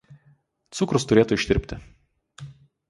[0.79, 1.81] Cukrus turėtų ištirpti.